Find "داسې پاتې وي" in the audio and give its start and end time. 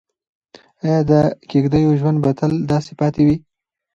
2.71-3.35